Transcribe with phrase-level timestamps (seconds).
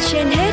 [0.00, 0.52] trên hết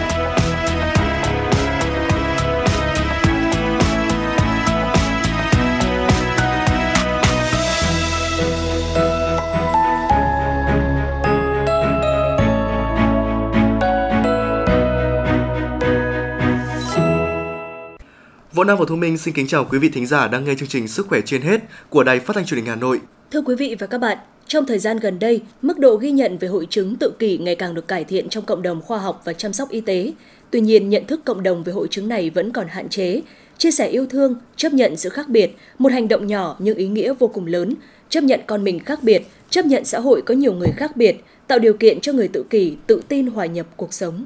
[18.54, 20.70] Võ Nam và Thu Minh xin kính chào quý vị thính giả đang nghe chương
[20.70, 23.00] trình Sức khỏe trên hết của Đài Phát thanh Truyền hình Hà Nội.
[23.32, 24.18] Thưa quý vị và các bạn,
[24.50, 27.56] trong thời gian gần đây, mức độ ghi nhận về hội chứng tự kỷ ngày
[27.56, 30.14] càng được cải thiện trong cộng đồng khoa học và chăm sóc y tế.
[30.52, 33.22] Tuy nhiên, nhận thức cộng đồng về hội chứng này vẫn còn hạn chế.
[33.58, 36.88] Chia sẻ yêu thương, chấp nhận sự khác biệt, một hành động nhỏ nhưng ý
[36.88, 37.76] nghĩa vô cùng lớn,
[38.10, 41.24] chấp nhận con mình khác biệt, chấp nhận xã hội có nhiều người khác biệt,
[41.48, 44.26] tạo điều kiện cho người tự kỷ tự tin hòa nhập cuộc sống.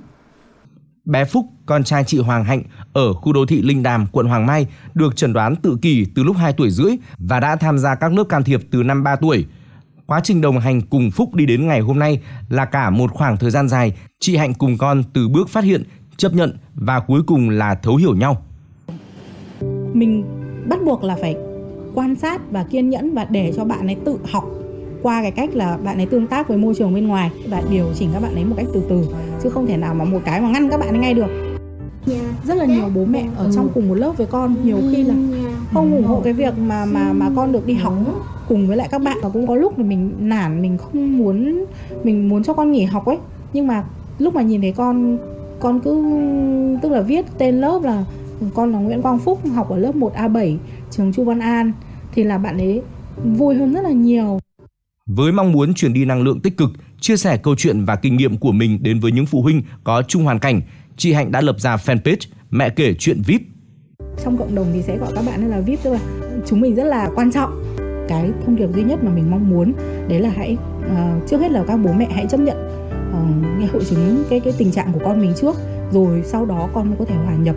[1.05, 2.63] Bé Phúc, con trai chị Hoàng Hạnh
[2.93, 6.23] ở khu đô thị Linh Đàm, quận Hoàng Mai, được chẩn đoán tự kỷ từ
[6.23, 9.15] lúc 2 tuổi rưỡi và đã tham gia các lớp can thiệp từ năm 3
[9.15, 9.45] tuổi.
[10.07, 13.37] Quá trình đồng hành cùng Phúc đi đến ngày hôm nay là cả một khoảng
[13.37, 15.83] thời gian dài, chị Hạnh cùng con từ bước phát hiện,
[16.17, 18.43] chấp nhận và cuối cùng là thấu hiểu nhau.
[19.93, 20.23] Mình
[20.69, 21.35] bắt buộc là phải
[21.95, 24.43] quan sát và kiên nhẫn và để cho bạn ấy tự học
[25.01, 27.85] qua cái cách là bạn ấy tương tác với môi trường bên ngoài và điều
[27.95, 29.07] chỉnh các bạn ấy một cách từ từ
[29.43, 31.55] chứ không thể nào mà một cái mà ngăn các bạn ấy ngay được.
[32.43, 35.13] Rất là nhiều bố mẹ ở trong cùng một lớp với con nhiều khi là
[35.73, 37.93] không ủng hộ cái việc mà mà mà con được đi học
[38.47, 41.65] cùng với lại các bạn và cũng có lúc là mình nản mình không muốn
[42.03, 43.17] mình muốn cho con nghỉ học ấy
[43.53, 43.83] nhưng mà
[44.19, 45.17] lúc mà nhìn thấy con
[45.59, 46.03] con cứ
[46.81, 48.05] tức là viết tên lớp là
[48.53, 50.57] con là Nguyễn Quang Phúc học ở lớp 1A7
[50.91, 51.71] trường Chu Văn An
[52.15, 52.81] thì là bạn ấy
[53.23, 54.39] vui hơn rất là nhiều
[55.05, 58.17] với mong muốn truyền đi năng lượng tích cực, chia sẻ câu chuyện và kinh
[58.17, 60.61] nghiệm của mình đến với những phụ huynh có chung hoàn cảnh,
[60.97, 63.41] chị Hạnh đã lập ra fanpage Mẹ kể chuyện VIP.
[64.23, 65.99] Trong cộng đồng thì sẽ gọi các bạn là VIP tức là
[66.45, 67.72] chúng mình rất là quan trọng.
[68.13, 69.73] Cái thông điệp duy nhất mà mình mong muốn
[70.09, 72.57] đấy là hãy uh, trước hết là các bố mẹ hãy chấp nhận
[73.09, 75.55] uh, cái hội chứng cái cái tình trạng của con mình trước
[75.91, 77.55] rồi sau đó con mới có thể hòa nhập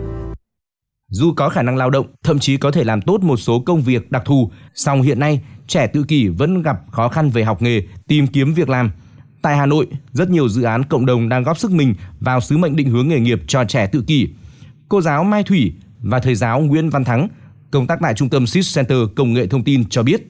[1.09, 3.81] dù có khả năng lao động, thậm chí có thể làm tốt một số công
[3.81, 7.61] việc đặc thù, song hiện nay trẻ tự kỷ vẫn gặp khó khăn về học
[7.61, 8.91] nghề, tìm kiếm việc làm.
[9.41, 12.57] Tại Hà Nội, rất nhiều dự án cộng đồng đang góp sức mình vào sứ
[12.57, 14.29] mệnh định hướng nghề nghiệp cho trẻ tự kỷ.
[14.89, 17.27] Cô giáo Mai Thủy và thầy giáo Nguyễn Văn Thắng,
[17.71, 20.27] công tác tại Trung tâm SIS Center Công nghệ Thông tin cho biết.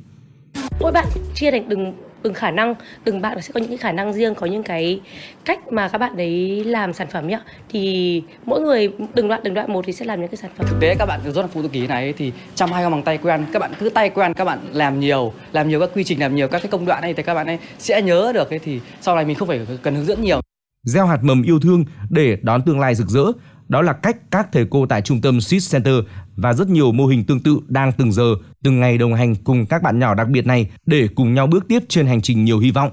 [0.79, 3.91] Mỗi bạn chia thành từng từng khả năng từng bạn sẽ có những cái khả
[3.91, 4.99] năng riêng có những cái
[5.45, 7.39] cách mà các bạn đấy làm sản phẩm nhá.
[7.69, 10.67] Thì mỗi người từng đoạn từng đoạn một thì sẽ làm những cái sản phẩm.
[10.69, 13.17] Thực tế các bạn rốt là phụ tự ký này thì trong hai bằng tay
[13.17, 13.45] quen.
[13.53, 16.35] Các bạn cứ tay quen các bạn làm nhiều làm nhiều các quy trình làm
[16.35, 18.79] nhiều các cái công đoạn này thì các bạn ấy sẽ nhớ được ấy thì
[19.01, 20.41] sau này mình không phải cần hướng dẫn nhiều.
[20.83, 23.23] Gieo hạt mầm yêu thương để đón tương lai rực rỡ
[23.67, 25.95] đó là cách các thầy cô tại trung tâm Swiss Center
[26.35, 29.65] và rất nhiều mô hình tương tự đang từng giờ, từng ngày đồng hành cùng
[29.65, 32.59] các bạn nhỏ đặc biệt này để cùng nhau bước tiếp trên hành trình nhiều
[32.59, 32.91] hy vọng.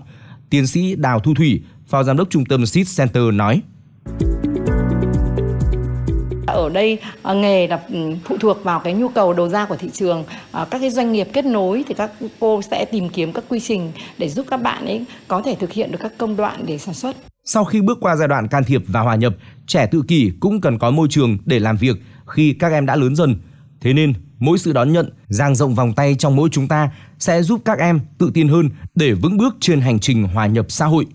[0.51, 3.63] Tiến sĩ Đào Thu Thủy, Phó Giám đốc Trung tâm Swiss Center nói.
[6.47, 9.77] Ở đây à, nghề là ừ, phụ thuộc vào cái nhu cầu đầu ra của
[9.77, 10.25] thị trường.
[10.53, 13.61] À, các cái doanh nghiệp kết nối thì các cô sẽ tìm kiếm các quy
[13.61, 16.79] trình để giúp các bạn ấy có thể thực hiện được các công đoạn để
[16.79, 20.03] sản xuất sau khi bước qua giai đoạn can thiệp và hòa nhập, trẻ tự
[20.09, 21.97] kỷ cũng cần có môi trường để làm việc
[22.27, 23.37] khi các em đã lớn dần.
[23.81, 27.43] Thế nên, mỗi sự đón nhận, dang rộng vòng tay trong mỗi chúng ta sẽ
[27.43, 30.87] giúp các em tự tin hơn để vững bước trên hành trình hòa nhập xã
[30.87, 31.07] hội.